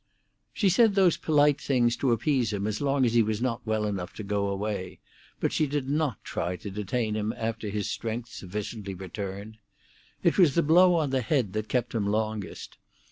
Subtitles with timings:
[0.51, 3.85] She said those polite things to appease him as long as he was not well
[3.85, 4.97] enough to go away,
[5.39, 9.59] but she did not try to detain him after his strength sufficiently returned.
[10.23, 12.77] It was the blow on the head that kept him longest.